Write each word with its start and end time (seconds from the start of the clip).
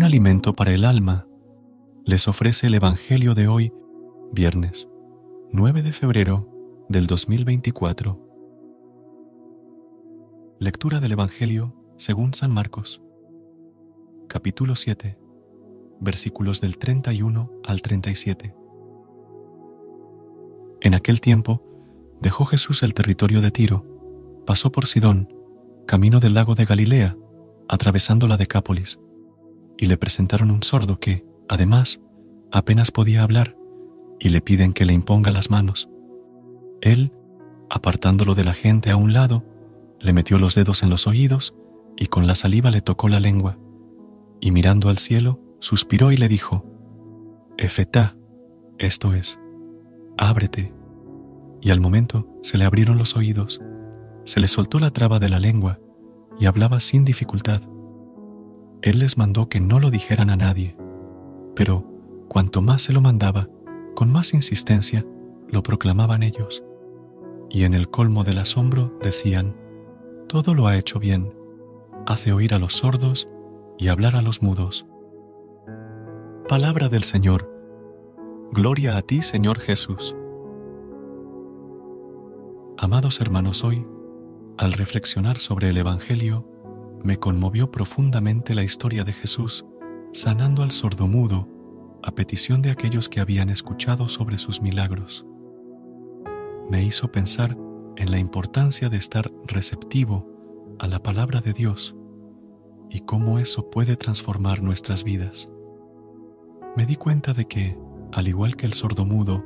Un 0.00 0.04
alimento 0.04 0.54
para 0.54 0.72
el 0.72 0.86
alma 0.86 1.26
les 2.06 2.26
ofrece 2.26 2.68
el 2.68 2.74
Evangelio 2.74 3.34
de 3.34 3.48
hoy, 3.48 3.70
viernes 4.32 4.88
9 5.52 5.82
de 5.82 5.92
febrero 5.92 6.48
del 6.88 7.06
2024. 7.06 8.18
Lectura 10.58 11.00
del 11.00 11.12
Evangelio 11.12 11.74
según 11.98 12.32
San 12.32 12.50
Marcos, 12.50 13.02
capítulo 14.26 14.74
7, 14.74 15.18
versículos 16.00 16.62
del 16.62 16.78
31 16.78 17.52
al 17.62 17.82
37. 17.82 18.54
En 20.80 20.94
aquel 20.94 21.20
tiempo 21.20 21.62
dejó 22.22 22.46
Jesús 22.46 22.82
el 22.82 22.94
territorio 22.94 23.42
de 23.42 23.50
Tiro, 23.50 23.84
pasó 24.46 24.72
por 24.72 24.86
Sidón, 24.86 25.28
camino 25.86 26.20
del 26.20 26.32
lago 26.32 26.54
de 26.54 26.64
Galilea, 26.64 27.18
atravesando 27.68 28.28
la 28.28 28.38
Decápolis, 28.38 28.98
y 29.80 29.86
le 29.86 29.96
presentaron 29.96 30.50
un 30.50 30.62
sordo 30.62 31.00
que, 31.00 31.24
además, 31.48 32.02
apenas 32.52 32.90
podía 32.90 33.22
hablar, 33.22 33.56
y 34.18 34.28
le 34.28 34.42
piden 34.42 34.74
que 34.74 34.84
le 34.84 34.92
imponga 34.92 35.30
las 35.30 35.50
manos. 35.50 35.88
Él, 36.82 37.14
apartándolo 37.70 38.34
de 38.34 38.44
la 38.44 38.52
gente 38.52 38.90
a 38.90 38.96
un 38.96 39.14
lado, 39.14 39.42
le 39.98 40.12
metió 40.12 40.38
los 40.38 40.54
dedos 40.54 40.82
en 40.82 40.90
los 40.90 41.06
oídos 41.06 41.54
y 41.96 42.06
con 42.06 42.26
la 42.26 42.34
saliva 42.34 42.70
le 42.70 42.82
tocó 42.82 43.08
la 43.08 43.20
lengua, 43.20 43.58
y 44.38 44.50
mirando 44.50 44.90
al 44.90 44.98
cielo, 44.98 45.40
suspiró 45.60 46.12
y 46.12 46.18
le 46.18 46.28
dijo, 46.28 46.66
Efetá, 47.56 48.16
esto 48.78 49.14
es, 49.14 49.40
ábrete. 50.18 50.74
Y 51.62 51.70
al 51.70 51.80
momento 51.80 52.28
se 52.42 52.58
le 52.58 52.64
abrieron 52.64 52.98
los 52.98 53.16
oídos, 53.16 53.62
se 54.24 54.40
le 54.40 54.48
soltó 54.48 54.78
la 54.78 54.90
traba 54.90 55.18
de 55.18 55.30
la 55.30 55.40
lengua 55.40 55.80
y 56.38 56.44
hablaba 56.44 56.80
sin 56.80 57.06
dificultad. 57.06 57.62
Él 58.82 58.98
les 59.00 59.18
mandó 59.18 59.48
que 59.48 59.60
no 59.60 59.78
lo 59.78 59.90
dijeran 59.90 60.30
a 60.30 60.36
nadie, 60.36 60.76
pero 61.54 61.84
cuanto 62.28 62.62
más 62.62 62.82
se 62.82 62.92
lo 62.92 63.00
mandaba, 63.00 63.48
con 63.94 64.10
más 64.10 64.32
insistencia 64.32 65.04
lo 65.48 65.62
proclamaban 65.62 66.22
ellos. 66.22 66.62
Y 67.50 67.64
en 67.64 67.74
el 67.74 67.90
colmo 67.90 68.24
del 68.24 68.38
asombro 68.38 68.96
decían, 69.02 69.56
Todo 70.28 70.54
lo 70.54 70.66
ha 70.66 70.76
hecho 70.76 70.98
bien 70.98 71.34
hace 72.06 72.32
oír 72.32 72.54
a 72.54 72.58
los 72.58 72.74
sordos 72.74 73.28
y 73.78 73.88
hablar 73.88 74.16
a 74.16 74.22
los 74.22 74.42
mudos. 74.42 74.86
Palabra 76.48 76.88
del 76.88 77.04
Señor. 77.04 77.50
Gloria 78.52 78.96
a 78.96 79.02
ti, 79.02 79.22
Señor 79.22 79.60
Jesús. 79.60 80.16
Amados 82.76 83.20
hermanos, 83.20 83.62
hoy, 83.62 83.86
al 84.56 84.72
reflexionar 84.72 85.38
sobre 85.38 85.70
el 85.70 85.76
Evangelio, 85.76 86.46
me 87.02 87.18
conmovió 87.18 87.70
profundamente 87.70 88.54
la 88.54 88.62
historia 88.62 89.04
de 89.04 89.12
Jesús 89.12 89.64
sanando 90.12 90.62
al 90.62 90.70
sordomudo 90.70 91.48
a 92.02 92.12
petición 92.12 92.62
de 92.62 92.70
aquellos 92.70 93.08
que 93.08 93.20
habían 93.20 93.50
escuchado 93.50 94.08
sobre 94.08 94.38
sus 94.38 94.60
milagros. 94.60 95.26
Me 96.68 96.82
hizo 96.82 97.12
pensar 97.12 97.56
en 97.96 98.10
la 98.10 98.18
importancia 98.18 98.88
de 98.88 98.96
estar 98.96 99.30
receptivo 99.46 100.26
a 100.78 100.88
la 100.88 101.02
palabra 101.02 101.40
de 101.40 101.52
Dios 101.52 101.94
y 102.88 103.00
cómo 103.00 103.38
eso 103.38 103.70
puede 103.70 103.96
transformar 103.96 104.62
nuestras 104.62 105.04
vidas. 105.04 105.48
Me 106.76 106.86
di 106.86 106.96
cuenta 106.96 107.32
de 107.32 107.46
que, 107.46 107.78
al 108.12 108.28
igual 108.28 108.56
que 108.56 108.66
el 108.66 108.72
sordomudo, 108.72 109.44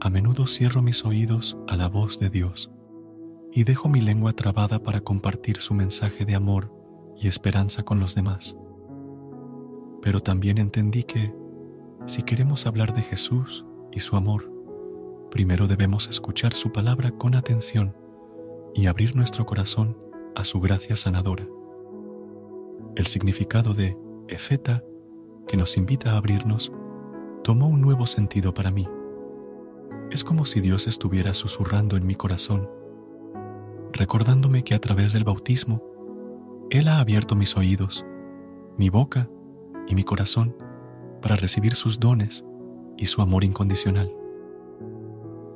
a 0.00 0.10
menudo 0.10 0.46
cierro 0.46 0.82
mis 0.82 1.04
oídos 1.04 1.56
a 1.68 1.76
la 1.76 1.88
voz 1.88 2.18
de 2.18 2.30
Dios 2.30 2.73
y 3.56 3.62
dejo 3.62 3.88
mi 3.88 4.00
lengua 4.00 4.32
trabada 4.32 4.82
para 4.82 5.00
compartir 5.00 5.58
su 5.58 5.74
mensaje 5.74 6.24
de 6.24 6.34
amor 6.34 6.72
y 7.16 7.28
esperanza 7.28 7.84
con 7.84 8.00
los 8.00 8.16
demás. 8.16 8.56
Pero 10.02 10.18
también 10.18 10.58
entendí 10.58 11.04
que, 11.04 11.32
si 12.04 12.24
queremos 12.24 12.66
hablar 12.66 12.94
de 12.94 13.02
Jesús 13.02 13.64
y 13.92 14.00
su 14.00 14.16
amor, 14.16 14.50
primero 15.30 15.68
debemos 15.68 16.08
escuchar 16.08 16.52
su 16.52 16.72
palabra 16.72 17.12
con 17.12 17.36
atención 17.36 17.96
y 18.74 18.86
abrir 18.86 19.14
nuestro 19.14 19.46
corazón 19.46 19.96
a 20.34 20.44
su 20.44 20.60
gracia 20.60 20.96
sanadora. 20.96 21.46
El 22.96 23.06
significado 23.06 23.72
de 23.72 23.96
efeta, 24.26 24.82
que 25.46 25.56
nos 25.56 25.76
invita 25.76 26.12
a 26.12 26.16
abrirnos, 26.16 26.72
tomó 27.44 27.68
un 27.68 27.80
nuevo 27.80 28.08
sentido 28.08 28.52
para 28.52 28.72
mí. 28.72 28.88
Es 30.10 30.24
como 30.24 30.44
si 30.44 30.60
Dios 30.60 30.88
estuviera 30.88 31.34
susurrando 31.34 31.96
en 31.96 32.04
mi 32.04 32.16
corazón, 32.16 32.68
recordándome 33.94 34.62
que 34.64 34.74
a 34.74 34.78
través 34.78 35.12
del 35.12 35.24
bautismo, 35.24 35.82
Él 36.70 36.88
ha 36.88 36.98
abierto 36.98 37.34
mis 37.34 37.56
oídos, 37.56 38.04
mi 38.76 38.90
boca 38.90 39.30
y 39.88 39.94
mi 39.94 40.04
corazón 40.04 40.56
para 41.22 41.36
recibir 41.36 41.74
sus 41.74 41.98
dones 41.98 42.44
y 42.98 43.06
su 43.06 43.22
amor 43.22 43.44
incondicional. 43.44 44.14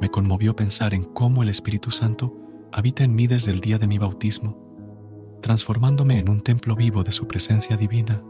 Me 0.00 0.08
conmovió 0.08 0.56
pensar 0.56 0.94
en 0.94 1.04
cómo 1.04 1.42
el 1.42 1.50
Espíritu 1.50 1.90
Santo 1.90 2.34
habita 2.72 3.04
en 3.04 3.14
mí 3.14 3.26
desde 3.26 3.50
el 3.50 3.60
día 3.60 3.78
de 3.78 3.86
mi 3.86 3.98
bautismo 3.98 4.70
transformándome 5.40 6.18
en 6.18 6.28
un 6.28 6.40
templo 6.40 6.76
vivo 6.76 7.02
de 7.02 7.12
su 7.12 7.26
presencia 7.26 7.76
divina. 7.76 8.22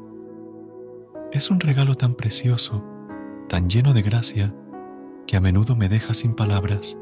Es 1.33 1.51
un 1.51 1.61
regalo 1.61 1.95
tan 1.95 2.15
precioso, 2.15 2.85
tan 3.49 3.69
lleno 3.69 3.93
de 3.93 4.03
gracia, 4.03 4.55
que 5.27 5.37
a 5.37 5.41
menudo 5.41 5.77
me 5.77 5.89
deja 5.89 6.15
sin 6.15 6.35
palabras. 6.35 6.97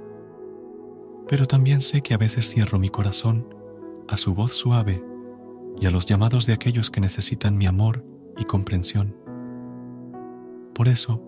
Pero 1.29 1.47
también 1.47 1.81
sé 1.81 2.03
que 2.03 2.15
a 2.15 2.19
veces 2.19 2.49
cierro 2.51 2.79
mi 2.79 2.89
corazón 2.89 3.55
a 4.09 4.17
su 4.17 4.35
voz 4.35 4.53
suave 4.53 5.05
y 5.81 5.87
a 5.87 5.91
los 5.91 6.07
llamados 6.07 6.47
de 6.47 6.55
aquellos 6.55 6.91
que 6.91 7.01
necesitan 7.01 7.57
mi 7.57 7.67
amor 7.67 8.05
y 8.39 8.45
comprensión. 8.45 9.15
Por 10.75 10.89
eso, 10.89 11.23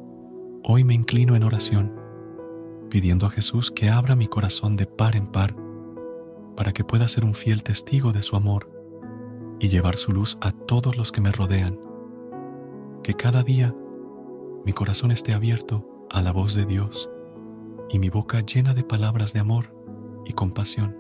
hoy 0.65 0.85
me 0.85 0.95
inclino 0.95 1.37
en 1.37 1.43
oración, 1.43 1.95
pidiendo 2.89 3.27
a 3.27 3.31
Jesús 3.31 3.71
que 3.71 3.91
abra 3.91 4.17
mi 4.17 4.27
corazón 4.27 4.77
de 4.77 4.87
par 4.87 5.17
en 5.17 5.27
par 5.27 5.55
para 6.57 6.73
que 6.73 6.85
pueda 6.85 7.07
ser 7.07 7.25
un 7.25 7.35
fiel 7.35 7.63
testigo 7.63 8.13
de 8.13 8.23
su 8.23 8.37
amor 8.37 8.71
y 9.61 9.69
llevar 9.69 9.97
su 9.99 10.13
luz 10.13 10.39
a 10.41 10.51
todos 10.51 10.97
los 10.97 11.13
que 11.13 11.21
me 11.21 11.33
rodean. 11.33 11.79
Que 13.03 13.15
cada 13.15 13.43
día 13.43 13.75
mi 14.65 14.73
corazón 14.73 15.11
esté 15.11 15.35
abierto 15.35 16.07
a 16.11 16.23
la 16.23 16.33
voz 16.33 16.55
de 16.55 16.65
Dios 16.65 17.11
y 17.91 17.99
mi 17.99 18.09
boca 18.09 18.41
llena 18.41 18.73
de 18.73 18.85
palabras 18.85 19.33
de 19.33 19.41
amor 19.41 19.75
y 20.25 20.33
compasión. 20.33 20.97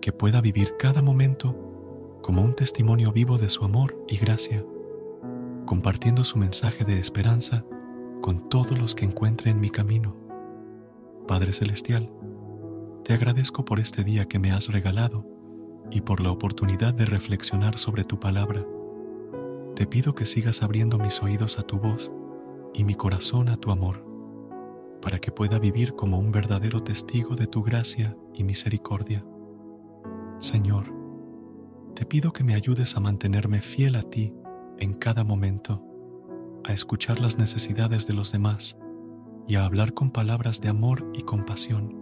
Que 0.00 0.12
pueda 0.12 0.40
vivir 0.40 0.76
cada 0.78 1.02
momento 1.02 2.18
como 2.22 2.42
un 2.42 2.54
testimonio 2.54 3.12
vivo 3.12 3.38
de 3.38 3.50
su 3.50 3.64
amor 3.64 3.96
y 4.08 4.16
gracia, 4.16 4.64
compartiendo 5.66 6.24
su 6.24 6.38
mensaje 6.38 6.84
de 6.84 6.98
esperanza 6.98 7.64
con 8.20 8.48
todos 8.48 8.78
los 8.78 8.94
que 8.94 9.04
encuentre 9.04 9.50
en 9.50 9.60
mi 9.60 9.70
camino. 9.70 10.16
Padre 11.26 11.52
Celestial, 11.52 12.10
te 13.04 13.12
agradezco 13.12 13.64
por 13.64 13.80
este 13.80 14.04
día 14.04 14.26
que 14.26 14.38
me 14.38 14.52
has 14.52 14.68
regalado 14.68 15.26
y 15.90 16.00
por 16.00 16.20
la 16.20 16.30
oportunidad 16.30 16.94
de 16.94 17.04
reflexionar 17.04 17.78
sobre 17.78 18.04
tu 18.04 18.18
palabra. 18.20 18.64
Te 19.74 19.86
pido 19.86 20.14
que 20.14 20.26
sigas 20.26 20.62
abriendo 20.62 20.98
mis 20.98 21.22
oídos 21.22 21.58
a 21.58 21.62
tu 21.62 21.78
voz 21.78 22.12
y 22.72 22.84
mi 22.84 22.94
corazón 22.94 23.48
a 23.48 23.56
tu 23.56 23.70
amor, 23.70 24.04
para 25.02 25.18
que 25.18 25.32
pueda 25.32 25.58
vivir 25.58 25.94
como 25.94 26.18
un 26.18 26.30
verdadero 26.30 26.82
testigo 26.82 27.34
de 27.34 27.48
tu 27.48 27.62
gracia 27.62 28.16
y 28.32 28.44
misericordia. 28.44 29.26
Señor, 30.38 30.94
te 31.94 32.06
pido 32.06 32.32
que 32.32 32.44
me 32.44 32.54
ayudes 32.54 32.96
a 32.96 33.00
mantenerme 33.00 33.60
fiel 33.60 33.96
a 33.96 34.02
ti 34.02 34.32
en 34.78 34.94
cada 34.94 35.24
momento, 35.24 35.84
a 36.64 36.72
escuchar 36.72 37.20
las 37.20 37.36
necesidades 37.36 38.06
de 38.06 38.14
los 38.14 38.32
demás 38.32 38.76
y 39.48 39.56
a 39.56 39.64
hablar 39.64 39.92
con 39.92 40.10
palabras 40.10 40.60
de 40.60 40.68
amor 40.68 41.10
y 41.12 41.22
compasión. 41.22 41.98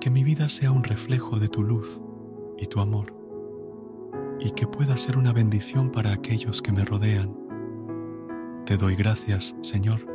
Que 0.00 0.10
mi 0.10 0.24
vida 0.24 0.48
sea 0.48 0.70
un 0.70 0.84
reflejo 0.84 1.38
de 1.38 1.48
tu 1.48 1.62
luz 1.62 2.00
y 2.58 2.66
tu 2.66 2.80
amor, 2.80 3.16
y 4.40 4.50
que 4.50 4.66
pueda 4.66 4.96
ser 4.96 5.16
una 5.16 5.32
bendición 5.32 5.90
para 5.90 6.12
aquellos 6.12 6.60
que 6.60 6.72
me 6.72 6.84
rodean. 6.84 7.34
Te 8.66 8.76
doy 8.76 8.94
gracias, 8.94 9.54
Señor, 9.62 10.11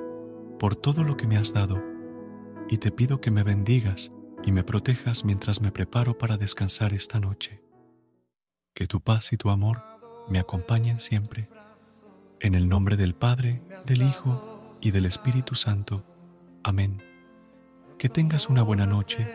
por 0.60 0.76
todo 0.76 1.04
lo 1.04 1.18
que 1.18 1.28
me 1.28 1.38
has 1.38 1.54
dado, 1.54 1.84
y 2.70 2.78
te 2.78 2.92
pido 2.92 3.22
que 3.22 3.32
me 3.32 3.44
bendigas 3.44 4.12
y 4.44 4.52
me 4.52 4.64
protejas 4.64 5.24
mientras 5.24 5.62
me 5.62 5.72
preparo 5.72 6.18
para 6.18 6.38
descansar 6.38 6.94
esta 6.94 7.20
noche. 7.20 7.62
Que 8.74 8.88
tu 8.88 9.02
paz 9.02 9.34
y 9.34 9.38
tu 9.38 9.50
amor 9.50 9.84
me 10.30 10.40
acompañen 10.40 11.00
siempre. 11.00 11.50
En 12.40 12.56
el 12.56 12.70
nombre 12.70 12.98
del 12.98 13.16
Padre, 13.16 13.62
del 13.86 14.02
Hijo 14.04 14.78
y 14.82 14.92
del 14.92 15.06
Espíritu 15.06 15.56
Santo. 15.56 16.04
Amén. 16.64 17.02
Que 17.98 18.10
tengas 18.10 18.50
una 18.50 18.62
buena 18.62 18.86
noche 18.86 19.28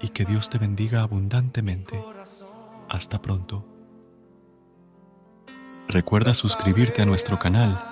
y 0.00 0.08
que 0.08 0.24
Dios 0.24 0.50
te 0.50 0.58
bendiga 0.58 1.02
abundantemente. 1.02 2.00
Hasta 2.88 3.22
pronto. 3.22 3.64
Recuerda 5.88 6.34
suscribirte 6.34 7.02
a 7.02 7.06
nuestro 7.06 7.38
canal 7.38 7.91